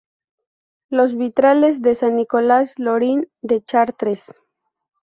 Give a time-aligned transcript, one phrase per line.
[0.89, 4.25] Los vitrales son de Nicolas Lorin, de Chartres.